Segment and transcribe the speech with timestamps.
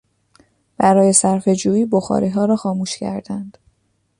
[0.77, 3.57] برای صرفه جویی بخاریها را خاموش کردند.